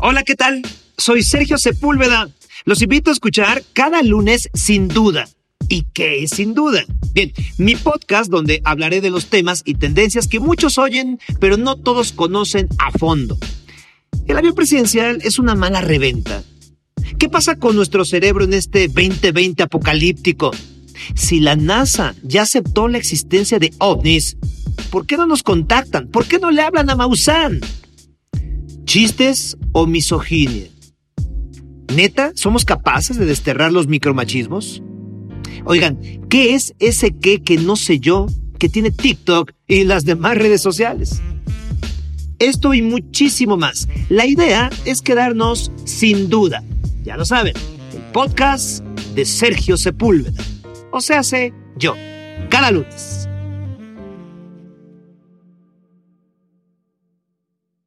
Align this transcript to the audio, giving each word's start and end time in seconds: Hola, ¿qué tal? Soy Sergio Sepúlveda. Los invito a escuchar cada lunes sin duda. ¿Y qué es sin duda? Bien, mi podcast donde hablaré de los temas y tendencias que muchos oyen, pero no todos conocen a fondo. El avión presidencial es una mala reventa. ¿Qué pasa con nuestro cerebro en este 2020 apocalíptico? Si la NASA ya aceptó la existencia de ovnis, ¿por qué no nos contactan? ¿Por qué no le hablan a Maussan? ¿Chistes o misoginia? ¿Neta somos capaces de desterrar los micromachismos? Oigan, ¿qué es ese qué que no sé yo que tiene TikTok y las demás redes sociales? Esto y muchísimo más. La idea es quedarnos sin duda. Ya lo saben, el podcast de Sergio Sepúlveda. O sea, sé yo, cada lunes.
Hola, 0.00 0.22
¿qué 0.22 0.36
tal? 0.36 0.62
Soy 0.96 1.24
Sergio 1.24 1.58
Sepúlveda. 1.58 2.30
Los 2.64 2.82
invito 2.82 3.10
a 3.10 3.12
escuchar 3.12 3.64
cada 3.72 4.00
lunes 4.04 4.48
sin 4.54 4.86
duda. 4.86 5.28
¿Y 5.68 5.86
qué 5.92 6.22
es 6.22 6.30
sin 6.30 6.54
duda? 6.54 6.84
Bien, 7.14 7.32
mi 7.56 7.74
podcast 7.74 8.30
donde 8.30 8.62
hablaré 8.64 9.00
de 9.00 9.10
los 9.10 9.26
temas 9.26 9.62
y 9.64 9.74
tendencias 9.74 10.28
que 10.28 10.38
muchos 10.38 10.78
oyen, 10.78 11.18
pero 11.40 11.56
no 11.56 11.74
todos 11.74 12.12
conocen 12.12 12.68
a 12.78 12.92
fondo. 12.96 13.38
El 14.28 14.36
avión 14.36 14.54
presidencial 14.54 15.18
es 15.24 15.40
una 15.40 15.56
mala 15.56 15.80
reventa. 15.80 16.44
¿Qué 17.18 17.28
pasa 17.28 17.56
con 17.56 17.74
nuestro 17.74 18.04
cerebro 18.04 18.44
en 18.44 18.54
este 18.54 18.86
2020 18.86 19.64
apocalíptico? 19.64 20.52
Si 21.16 21.40
la 21.40 21.56
NASA 21.56 22.14
ya 22.22 22.42
aceptó 22.42 22.86
la 22.86 22.98
existencia 22.98 23.58
de 23.58 23.72
ovnis, 23.78 24.36
¿por 24.90 25.06
qué 25.06 25.16
no 25.16 25.26
nos 25.26 25.42
contactan? 25.42 26.06
¿Por 26.06 26.26
qué 26.26 26.38
no 26.38 26.52
le 26.52 26.62
hablan 26.62 26.88
a 26.88 26.94
Maussan? 26.94 27.60
¿Chistes 28.88 29.58
o 29.72 29.86
misoginia? 29.86 30.70
¿Neta 31.94 32.32
somos 32.34 32.64
capaces 32.64 33.18
de 33.18 33.26
desterrar 33.26 33.70
los 33.70 33.86
micromachismos? 33.86 34.82
Oigan, 35.66 36.00
¿qué 36.30 36.54
es 36.54 36.74
ese 36.78 37.14
qué 37.14 37.42
que 37.42 37.58
no 37.58 37.76
sé 37.76 38.00
yo 38.00 38.28
que 38.58 38.70
tiene 38.70 38.90
TikTok 38.90 39.52
y 39.66 39.84
las 39.84 40.06
demás 40.06 40.38
redes 40.38 40.62
sociales? 40.62 41.20
Esto 42.38 42.72
y 42.72 42.80
muchísimo 42.80 43.58
más. 43.58 43.88
La 44.08 44.24
idea 44.24 44.70
es 44.86 45.02
quedarnos 45.02 45.70
sin 45.84 46.30
duda. 46.30 46.64
Ya 47.04 47.18
lo 47.18 47.26
saben, 47.26 47.52
el 47.92 48.00
podcast 48.14 48.82
de 49.14 49.26
Sergio 49.26 49.76
Sepúlveda. 49.76 50.42
O 50.92 51.02
sea, 51.02 51.22
sé 51.24 51.52
yo, 51.76 51.94
cada 52.48 52.70
lunes. 52.70 53.28